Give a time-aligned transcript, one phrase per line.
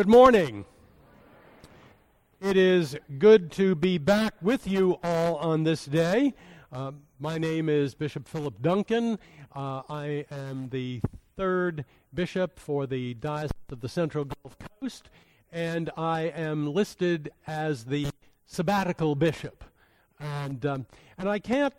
[0.00, 0.64] Good morning.
[2.40, 6.32] It is good to be back with you all on this day.
[6.72, 9.18] Uh, my name is Bishop Philip Duncan.
[9.54, 11.02] Uh, I am the
[11.36, 11.84] third
[12.14, 15.10] bishop for the Diocese of the Central Gulf Coast,
[15.52, 18.06] and I am listed as the
[18.46, 19.64] sabbatical bishop.
[20.18, 20.86] And, um,
[21.18, 21.74] and I can't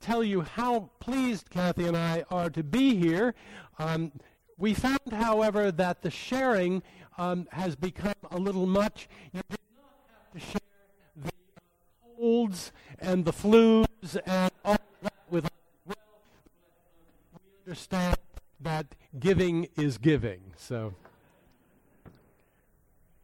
[0.00, 3.34] tell you how pleased Kathy and I are to be here.
[3.78, 4.12] Um,
[4.58, 6.82] we found, however, that the sharing
[7.18, 9.08] um, has become a little much.
[9.32, 10.60] You did not have to share
[11.16, 11.32] the
[12.16, 15.50] colds and the flus and all that with us.
[15.86, 15.96] Well,
[17.34, 18.16] we understand
[18.60, 20.40] that giving is giving.
[20.56, 20.94] So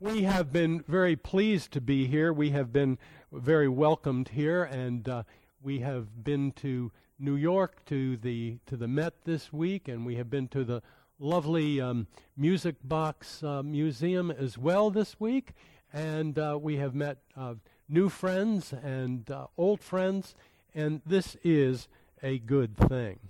[0.01, 2.33] we have been very pleased to be here.
[2.33, 2.99] We have been
[3.33, 5.23] very welcomed here, and uh,
[5.63, 10.17] we have been to New York to the to the Met this week, and we
[10.17, 10.83] have been to the
[11.23, 15.53] lovely um, Music Box uh, Museum as well this week.
[15.93, 17.55] And uh, we have met uh,
[17.89, 20.35] new friends and uh, old friends,
[20.75, 21.87] and this is
[22.23, 23.21] a good thing.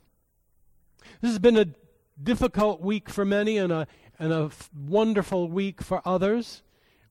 [1.21, 1.67] This has been a
[2.23, 3.87] difficult week for many and a,
[4.19, 6.62] and a f- wonderful week for others.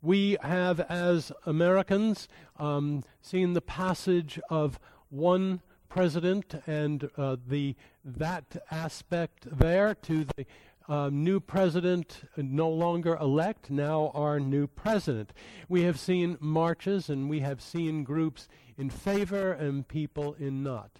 [0.01, 4.79] We have, as Americans, um, seen the passage of
[5.09, 10.45] one president and uh, the that aspect there to the
[10.91, 15.31] uh, new president no longer elect, now our new president.
[15.69, 20.99] We have seen marches and we have seen groups in favor and people in not.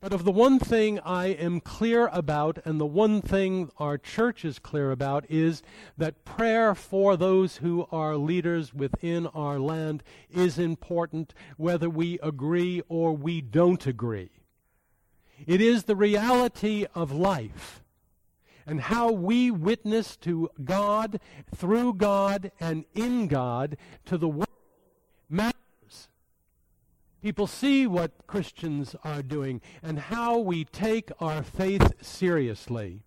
[0.00, 4.46] But of the one thing I am clear about, and the one thing our church
[4.46, 5.62] is clear about, is
[5.98, 12.82] that prayer for those who are leaders within our land is important, whether we agree
[12.88, 14.30] or we don't agree.
[15.46, 17.81] It is the reality of life
[18.66, 21.20] and how we witness to God,
[21.54, 24.48] through God, and in God to the world
[25.28, 26.08] matters.
[27.22, 33.02] People see what Christians are doing and how we take our faith seriously.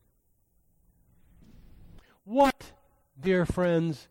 [2.23, 2.71] What,
[3.19, 4.07] dear friends,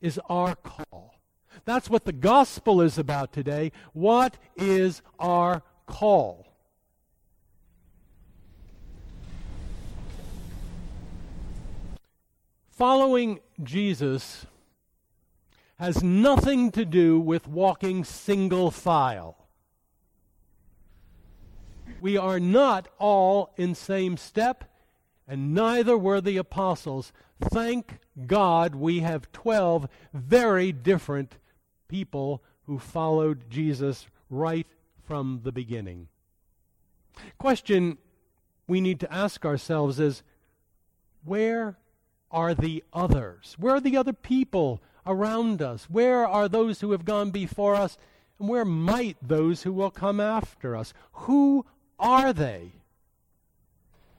[0.00, 1.20] is our call?
[1.64, 3.72] That's what the gospel is about today.
[3.92, 6.49] What is our call?
[12.80, 14.46] Following Jesus
[15.76, 19.36] has nothing to do with walking single file.
[22.00, 24.64] We are not all in same step,
[25.28, 27.12] and neither were the apostles.
[27.38, 31.36] Thank God we have 12 very different
[31.86, 34.66] people who followed Jesus right
[35.04, 36.08] from the beginning.
[37.36, 37.98] Question
[38.66, 40.22] we need to ask ourselves is
[41.22, 41.76] where
[42.30, 43.56] are the others?
[43.58, 45.88] Where are the other people around us?
[45.90, 47.98] Where are those who have gone before us?
[48.38, 50.94] And where might those who will come after us?
[51.12, 51.66] Who
[51.98, 52.72] are they?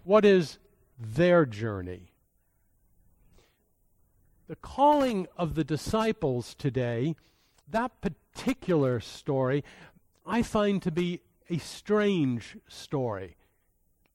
[0.03, 0.57] What is
[0.99, 2.11] their journey?
[4.47, 7.15] The calling of the disciples today,
[7.69, 9.63] that particular story,
[10.25, 13.35] I find to be a strange story.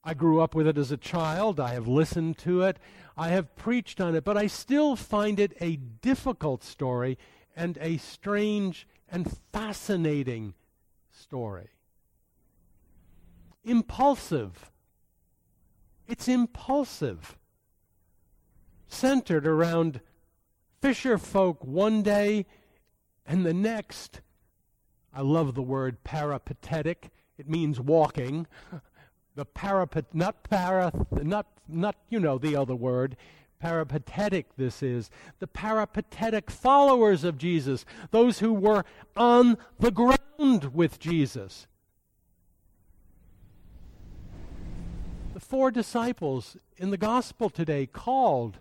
[0.07, 1.59] I grew up with it as a child.
[1.59, 2.79] I have listened to it.
[3.17, 7.17] I have preached on it, but I still find it a difficult story
[7.57, 10.53] and a strange and fascinating
[11.11, 11.71] story.
[13.65, 14.71] Impulsive.
[16.07, 17.37] It's impulsive.
[18.87, 19.99] Centered around
[20.81, 22.45] fisher folk one day
[23.25, 24.21] and the next.
[25.13, 27.09] I love the word peripatetic.
[27.37, 28.47] It means walking.
[29.37, 33.15] the parapet, not para, not, not, you know, the other word,
[33.59, 38.83] peripatetic this is, the peripatetic followers of Jesus, those who were
[39.15, 41.67] on the ground with Jesus.
[45.35, 48.57] The four disciples in the gospel today called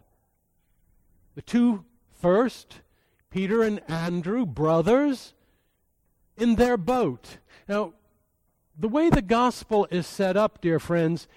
[1.34, 1.86] the two
[2.20, 2.80] first,
[3.30, 5.32] Peter and Andrew, brothers,
[6.36, 7.38] in their boat.
[7.66, 7.94] Now,
[8.78, 11.28] the way the gospel is set up, dear friends,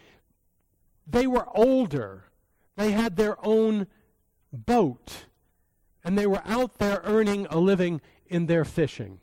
[1.07, 2.25] they were older.
[2.75, 3.87] They had their own
[4.51, 5.25] boat.
[6.03, 9.19] And they were out there earning a living in their fishing.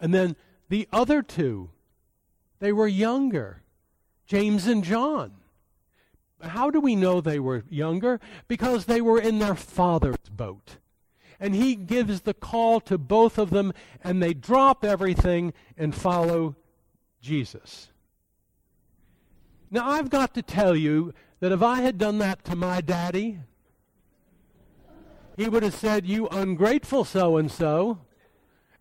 [0.00, 0.36] And then
[0.68, 1.70] the other two,
[2.58, 3.62] they were younger
[4.26, 5.32] James and John.
[6.40, 8.18] How do we know they were younger?
[8.48, 10.78] Because they were in their father's boat
[11.42, 13.72] and he gives the call to both of them,
[14.04, 16.54] and they drop everything and follow
[17.20, 17.90] Jesus.
[19.68, 23.40] Now, I've got to tell you that if I had done that to my daddy,
[25.36, 27.98] He would have said, You ungrateful so and so,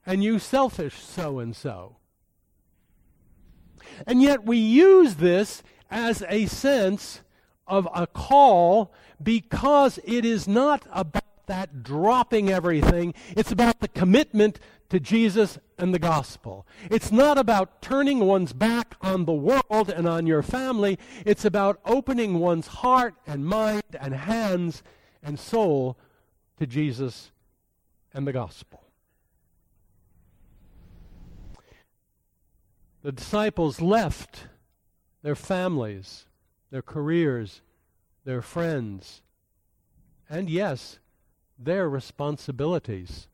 [0.06, 1.96] and you selfish so and so.
[4.06, 7.22] And yet we use this as a sense
[7.66, 8.94] of a call
[9.24, 13.14] because it is not about that dropping everything.
[13.36, 14.60] It's about the commitment
[14.90, 16.68] to Jesus and the gospel.
[16.90, 21.00] It's not about turning one's back on the world and on your family.
[21.26, 24.84] It's about opening one's heart and mind and hands
[25.24, 25.98] and soul
[26.58, 27.32] to Jesus
[28.14, 28.84] and the gospel.
[33.02, 34.48] The disciples left
[35.24, 36.26] their families,
[36.70, 37.62] their careers,
[38.26, 39.22] their friends,
[40.30, 41.00] and yes,
[41.64, 43.28] their responsibilities.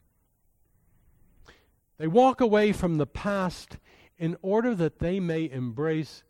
[1.97, 3.77] They walk away from the past
[4.17, 6.23] in order that they may embrace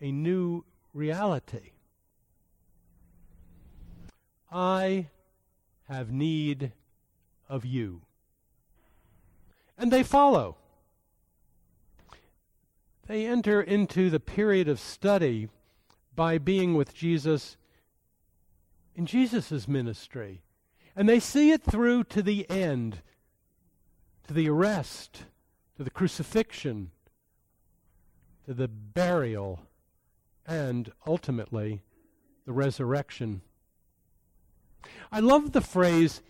[0.00, 0.64] a new
[0.94, 1.72] reality.
[4.50, 5.08] I
[5.88, 6.72] have need
[7.48, 8.02] of you.
[9.76, 10.56] And they follow.
[13.06, 15.48] They enter into the period of study
[16.14, 17.56] by being with Jesus
[18.94, 20.42] in Jesus' ministry.
[20.96, 22.98] And they see it through to the end,
[24.26, 25.24] to the arrest,
[25.76, 26.90] to the crucifixion,
[28.46, 29.60] to the burial,
[30.46, 31.82] and ultimately
[32.44, 33.42] the resurrection.
[35.12, 36.22] I love the phrase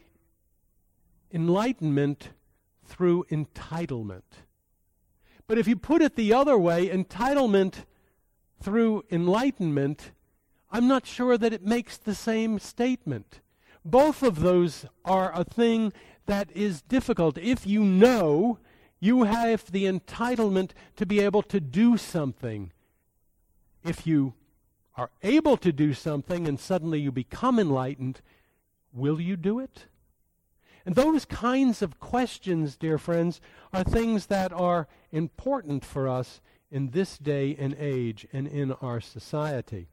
[1.32, 2.30] enlightenment
[2.84, 4.22] through entitlement.
[5.46, 7.84] But if you put it the other way, entitlement
[8.62, 10.12] through enlightenment,
[10.70, 13.40] I'm not sure that it makes the same statement.
[13.84, 15.92] Both of those are a thing
[16.26, 17.38] that is difficult.
[17.38, 18.58] If you know,
[19.00, 22.72] you have the entitlement to be able to do something.
[23.84, 24.34] If you
[24.96, 28.20] are able to do something and suddenly you become enlightened,
[28.92, 29.86] will you do it?
[30.84, 33.40] And those kinds of questions, dear friends,
[33.72, 36.40] are things that are important for us
[36.70, 39.88] in this day and age and in our society.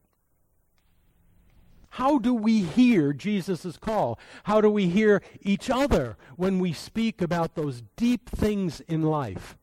[1.91, 4.19] How do we hear Jesus' call?
[4.43, 9.57] How do we hear each other when we speak about those deep things in life?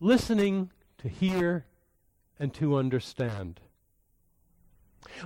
[0.00, 1.66] Listening to hear
[2.38, 3.60] and to understand.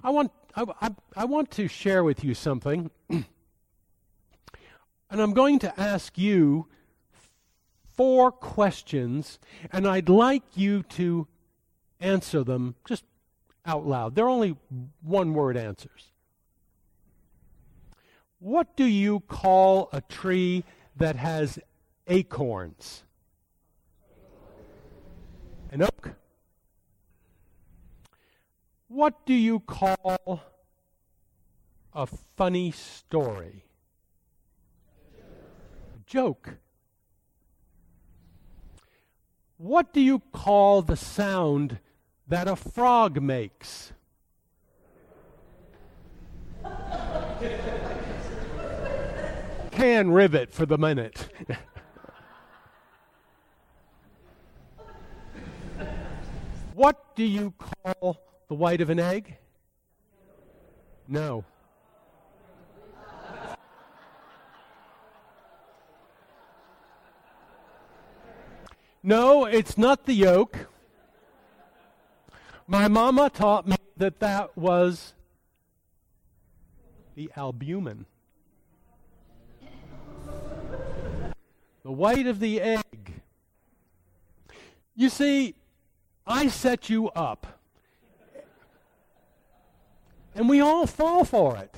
[0.02, 3.24] I want, I, I, I want to share with you something, and
[5.10, 6.66] I'm going to ask you
[7.96, 9.38] four questions,
[9.72, 11.26] and I'd like you to
[12.00, 13.04] answer them just
[13.66, 14.14] out loud.
[14.14, 14.56] They're only
[15.02, 16.12] one word answers.
[18.40, 20.64] What do you call a tree
[20.96, 21.58] that has
[22.06, 23.02] acorns?
[25.70, 26.12] An oak?
[28.88, 30.42] What do you call
[31.92, 33.64] a funny story?
[35.94, 36.54] A joke.
[39.58, 41.80] What do you call the sound
[42.28, 43.92] that a frog makes.
[49.70, 51.28] Can rivet for the minute.
[56.74, 59.36] what do you call the white of an egg?
[61.06, 61.44] No.
[69.02, 70.66] No, it's not the yolk.
[72.78, 75.12] My mama taught me that that was
[77.16, 78.06] the albumin.
[81.82, 83.20] The white of the egg.
[84.94, 85.56] You see,
[86.24, 87.58] I set you up.
[90.36, 91.74] And we all fall for it.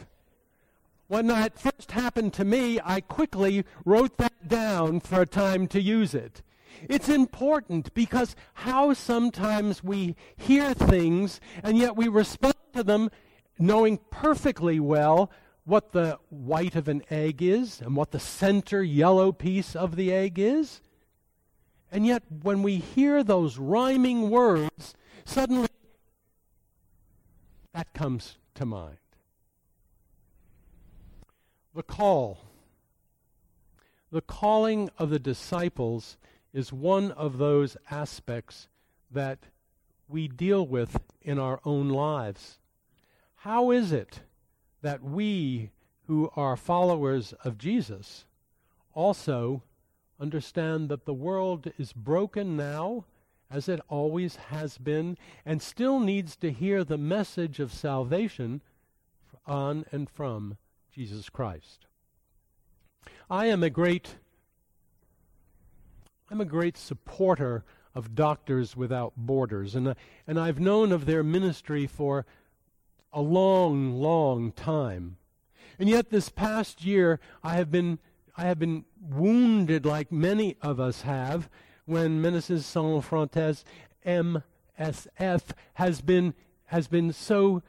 [1.09, 5.80] When that first happened to me, I quickly wrote that down for a time to
[5.80, 6.42] use it.
[6.88, 13.10] It's important because how sometimes we hear things and yet we respond to them
[13.58, 15.30] knowing perfectly well
[15.64, 20.12] what the white of an egg is and what the center yellow piece of the
[20.12, 20.80] egg is.
[21.92, 25.68] And yet, when we hear those rhyming words, suddenly
[27.72, 28.96] that comes to mind.
[31.74, 32.38] The call.
[34.10, 36.16] The calling of the disciples
[36.52, 38.69] is one of those aspects
[39.11, 39.38] that
[40.09, 42.59] we deal with in our own lives.
[43.37, 44.21] How is it
[44.83, 45.71] that we
[46.07, 48.25] who are followers of Jesus
[48.95, 49.62] also
[50.19, 53.04] understand that the world is broken now
[53.50, 58.62] as it always has been, and still needs to hear the message of salvation
[59.47, 60.57] on and from
[60.95, 61.87] Jesus Christ.
[63.28, 64.16] I am a great
[66.32, 69.94] I'm a great supporter of Doctors Without Borders, and, uh,
[70.28, 72.25] and I've known of their ministry for
[73.12, 75.16] a long, long time.
[75.76, 77.99] And yet, this past year, I have been,
[78.37, 81.50] I have been wounded, like many of us have,
[81.84, 83.64] when Médecins Sans Frontières
[84.06, 85.42] MSF
[85.75, 86.34] has been,
[86.66, 87.60] has been so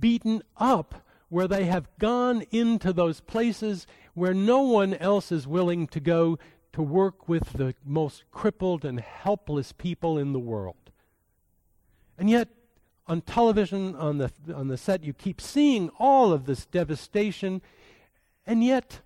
[0.00, 5.86] beaten up where they have gone into those places where no one else is willing
[5.86, 6.38] to go
[6.76, 10.90] to work with the most crippled and helpless people in the world.
[12.18, 12.48] And yet,
[13.06, 17.62] on television, on the, on the set, you keep seeing all of this devastation,
[18.46, 19.00] and yet,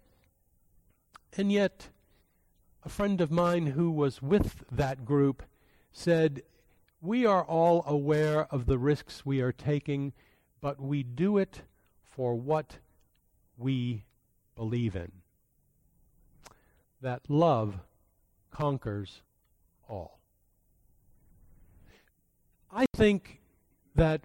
[1.37, 1.91] and yet,
[2.85, 5.45] a friend of mine who was with that group
[5.93, 6.43] said,
[7.01, 10.13] We are all aware of the risks we are taking,
[10.61, 11.63] but we do it
[12.03, 12.79] for what
[13.57, 14.03] we
[14.57, 15.13] believe in.
[17.01, 17.81] That love
[18.51, 19.23] conquers
[19.89, 20.21] all.
[22.71, 23.41] I think
[23.95, 24.23] that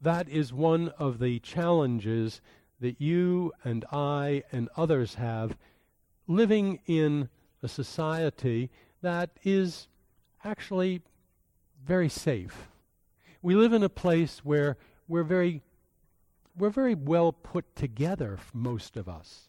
[0.00, 2.40] that is one of the challenges
[2.80, 5.56] that you and I and others have
[6.26, 7.28] living in
[7.62, 8.70] a society
[9.02, 9.88] that is
[10.44, 11.02] actually
[11.84, 12.68] very safe.
[13.42, 14.76] We live in a place where
[15.08, 15.62] we're very
[16.58, 19.48] we're very well put together, most of us.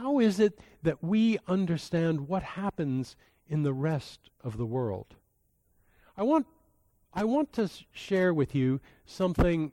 [0.00, 3.16] How is it that we understand what happens
[3.46, 5.14] in the rest of the world?
[6.16, 6.46] I want,
[7.12, 9.72] I want to share with you something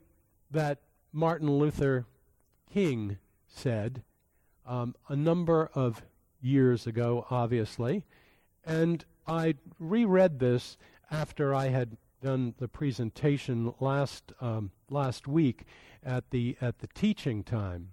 [0.50, 0.80] that
[1.14, 2.04] Martin Luther
[2.70, 3.16] King
[3.46, 4.02] said
[4.66, 6.02] um, a number of
[6.42, 8.04] years ago, obviously.
[8.66, 10.76] And I reread this
[11.10, 15.62] after I had done the presentation last, um, last week
[16.04, 17.92] at the, at the teaching time.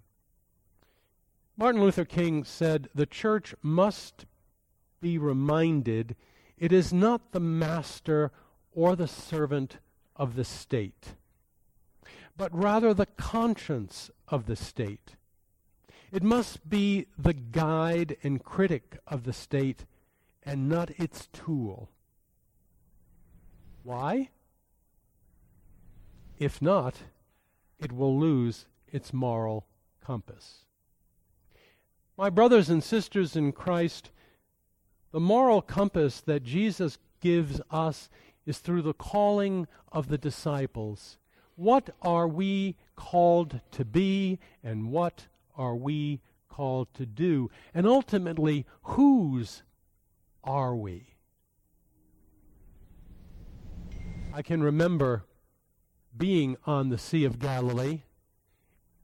[1.58, 4.26] Martin Luther King said, The church must
[5.00, 6.14] be reminded
[6.58, 8.30] it is not the master
[8.72, 9.78] or the servant
[10.14, 11.14] of the state,
[12.36, 15.16] but rather the conscience of the state.
[16.12, 19.86] It must be the guide and critic of the state
[20.42, 21.90] and not its tool.
[23.82, 24.28] Why?
[26.38, 26.96] If not,
[27.78, 29.66] it will lose its moral
[30.02, 30.65] compass.
[32.18, 34.10] My brothers and sisters in Christ,
[35.12, 38.08] the moral compass that Jesus gives us
[38.46, 41.18] is through the calling of the disciples.
[41.56, 47.50] What are we called to be, and what are we called to do?
[47.74, 49.62] And ultimately, whose
[50.42, 51.16] are we?
[54.32, 55.24] I can remember
[56.16, 58.02] being on the Sea of Galilee,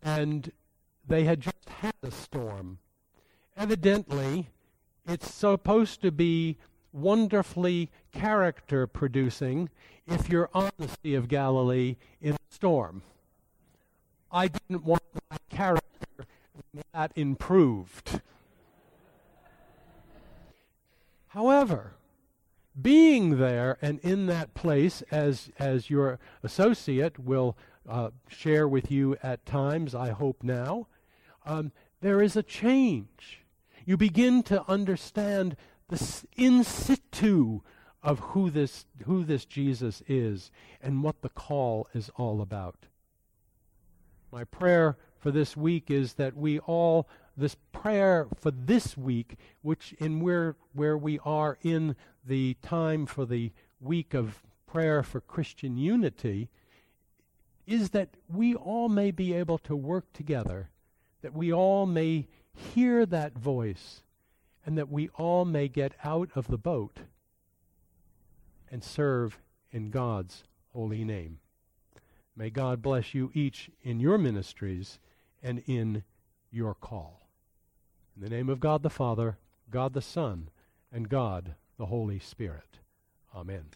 [0.03, 0.51] and
[1.07, 2.79] they had just had a storm.
[3.57, 4.49] Evidently,
[5.07, 6.57] it's supposed to be
[6.93, 9.69] wonderfully character producing
[10.07, 13.03] if you're on the Sea of Galilee in a storm.
[14.31, 15.83] I didn't want my character
[16.93, 18.21] that improved.
[21.29, 21.93] However,
[22.81, 27.57] being there and in that place, as, as your associate will
[27.89, 30.87] uh, share with you at times, I hope now,
[31.45, 33.42] um, there is a change.
[33.85, 35.57] You begin to understand
[35.89, 37.61] the in situ
[38.03, 42.87] of who this, who this Jesus is and what the call is all about.
[44.31, 49.93] My prayer for this week is that we all, this prayer for this week, which
[49.99, 51.95] in where, where we are in
[52.27, 56.49] the time for the week of prayer for Christian unity,
[57.67, 60.71] is that we all may be able to work together,
[61.21, 64.03] that we all may hear that voice,
[64.65, 66.99] and that we all may get out of the boat
[68.71, 69.39] and serve
[69.71, 71.39] in God's holy name.
[72.37, 74.99] May God bless you each in your ministries
[75.43, 76.05] and in
[76.51, 77.29] your call.
[78.17, 79.39] In the name of God the Father,
[79.71, 80.49] God the Son,
[80.91, 82.79] and God the Holy Spirit.
[83.35, 83.65] Amen.